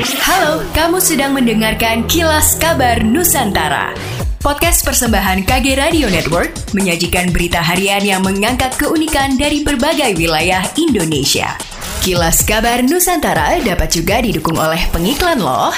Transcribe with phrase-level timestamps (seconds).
[0.00, 3.92] Halo, kamu sedang mendengarkan Kilas Kabar Nusantara.
[4.40, 11.52] Podcast persembahan KG Radio Network menyajikan berita harian yang mengangkat keunikan dari berbagai wilayah Indonesia.
[12.00, 15.68] Kilas Kabar Nusantara dapat juga didukung oleh pengiklan loh.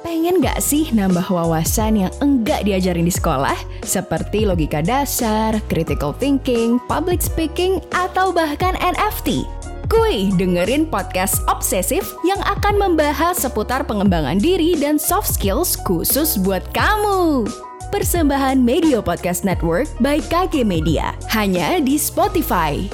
[0.00, 3.84] Pengen gak sih nambah wawasan yang enggak diajarin di sekolah?
[3.84, 9.60] Seperti logika dasar, critical thinking, public speaking, atau bahkan NFT?
[9.92, 16.64] Kuy, dengerin podcast Obsesif yang akan membahas seputar pengembangan diri dan soft skills khusus buat
[16.72, 17.44] kamu.
[17.92, 22.88] Persembahan Media Podcast Network by KG Media, hanya di Spotify.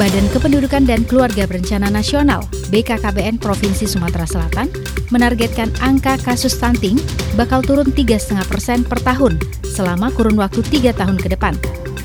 [0.00, 4.72] Badan Kependudukan dan Keluarga Berencana Nasional BKKBN Provinsi Sumatera Selatan
[5.12, 6.96] menargetkan angka kasus stunting
[7.36, 9.36] bakal turun 3,5 persen per tahun
[9.68, 11.52] selama kurun waktu 3 tahun ke depan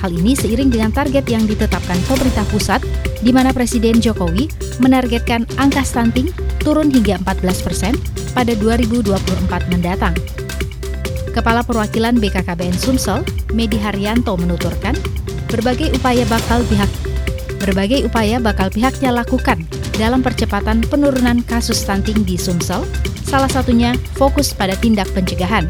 [0.00, 2.84] Hal ini seiring dengan target yang ditetapkan pemerintah pusat,
[3.24, 4.48] di mana Presiden Jokowi
[4.80, 6.28] menargetkan angka stunting
[6.60, 7.92] turun hingga 14 persen
[8.36, 10.12] pada 2024 mendatang.
[11.32, 13.20] Kepala Perwakilan BKKBN Sumsel,
[13.52, 14.96] Medi Haryanto menuturkan,
[15.48, 16.88] berbagai upaya bakal pihak
[17.56, 19.64] berbagai upaya bakal pihaknya lakukan
[19.96, 22.84] dalam percepatan penurunan kasus stunting di Sumsel,
[23.24, 25.64] salah satunya fokus pada tindak pencegahan.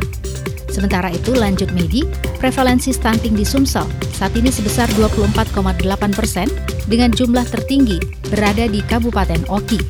[0.67, 2.05] Sementara itu, lanjut Medi,
[2.37, 6.49] prevalensi stunting di Sumsel saat ini sebesar 24,8 persen
[6.87, 9.81] dengan jumlah tertinggi berada di Kabupaten Oki.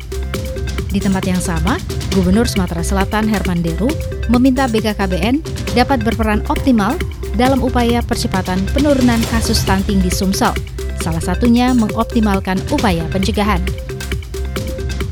[0.91, 1.77] Di tempat yang sama,
[2.17, 3.91] Gubernur Sumatera Selatan Herman Deru
[4.33, 5.45] meminta BKKBN
[5.77, 6.97] dapat berperan optimal
[7.37, 10.57] dalam upaya percepatan penurunan kasus stunting di Sumsel,
[11.05, 13.61] salah satunya mengoptimalkan upaya pencegahan.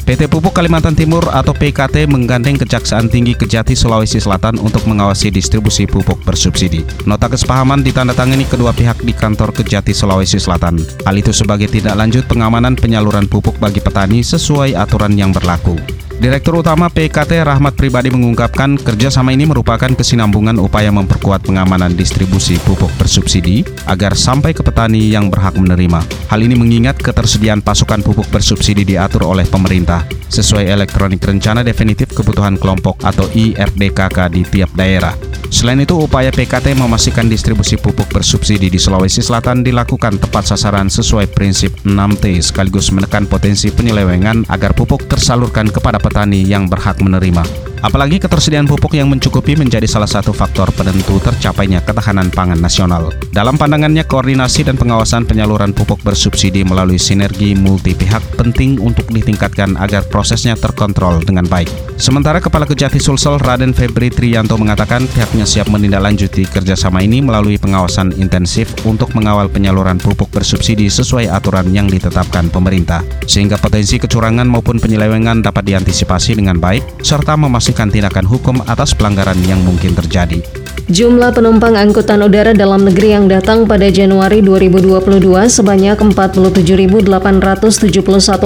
[0.05, 5.89] PT Pupuk Kalimantan Timur atau PKT menggandeng Kejaksaan Tinggi Kejati Sulawesi Selatan untuk mengawasi distribusi
[5.89, 6.85] pupuk bersubsidi.
[7.09, 10.77] Nota kesepahaman ditandatangani kedua pihak di kantor Kejati Sulawesi Selatan.
[11.09, 15.81] Hal itu sebagai tindak lanjut pengamanan penyaluran pupuk bagi petani sesuai aturan yang berlaku.
[16.15, 22.91] Direktur Utama PKT Rahmat Pribadi mengungkapkan kerjasama ini merupakan kesinambungan upaya memperkuat pengamanan distribusi pupuk
[22.95, 26.01] bersubsidi agar sampai ke petani yang berhak menerima.
[26.31, 32.59] Hal ini mengingat ketersediaan pasokan pupuk bersubsidi diatur oleh pemerintah sesuai elektronik rencana definitif kebutuhan
[32.63, 35.15] kelompok atau IRDKK di tiap daerah.
[35.55, 41.31] Selain itu, upaya PKT memastikan distribusi pupuk bersubsidi di Sulawesi Selatan dilakukan tepat sasaran sesuai
[41.31, 47.74] prinsip 6T sekaligus menekan potensi penyelewengan agar pupuk tersalurkan kepada petani yang berhak menerima.
[47.85, 53.13] Apalagi ketersediaan pupuk yang mencukupi menjadi salah satu faktor penentu tercapainya ketahanan pangan nasional.
[53.29, 59.77] Dalam pandangannya, koordinasi dan pengawasan penyaluran pupuk bersubsidi melalui sinergi multi pihak penting untuk ditingkatkan
[59.77, 61.69] agar prosesnya terkontrol dengan baik.
[62.01, 68.17] Sementara Kepala Kejati Sulsel Raden Febri Trianto mengatakan pihaknya siap menindaklanjuti kerjasama ini melalui pengawasan
[68.17, 74.81] intensif untuk mengawal penyaluran pupuk bersubsidi sesuai aturan yang ditetapkan pemerintah, sehingga potensi kecurangan maupun
[74.81, 80.39] penyelewengan dapat diantisipasi dengan baik, serta memastikan melakukan tindakan hukum atas pelanggaran yang mungkin terjadi.
[80.87, 87.03] Jumlah penumpang angkutan udara dalam negeri yang datang pada Januari 2022 sebanyak 47.871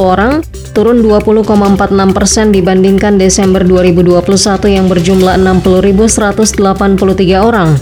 [0.00, 0.40] orang,
[0.72, 4.16] turun 20,46 persen dibandingkan Desember 2021
[4.64, 6.56] yang berjumlah 60.183
[7.36, 7.76] orang.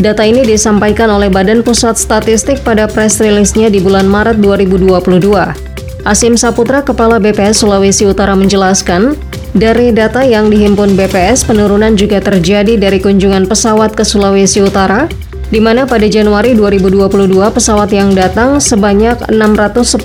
[0.00, 5.76] Data ini disampaikan oleh Badan Pusat Statistik pada press release-nya di bulan Maret 2022.
[6.06, 9.18] Asim Saputra, Kepala BPS Sulawesi Utara menjelaskan,
[9.52, 15.06] dari data yang dihimpun BPS, penurunan juga terjadi dari kunjungan pesawat ke Sulawesi Utara,
[15.52, 20.02] di mana pada Januari 2022 pesawat yang datang sebanyak 610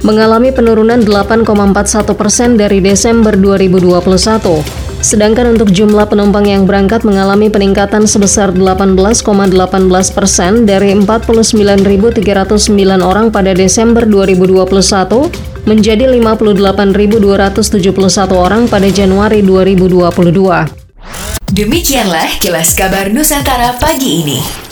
[0.00, 4.80] mengalami penurunan 8,41 persen dari Desember 2021.
[5.00, 9.24] Sedangkan untuk jumlah penumpang yang berangkat mengalami peningkatan sebesar 18,18
[10.12, 12.20] persen dari 49.309
[13.00, 17.20] orang pada Desember 2021 menjadi 58.271
[18.32, 20.80] orang pada Januari 2022.
[21.50, 24.69] Demikianlah kilas kabar Nusantara pagi ini.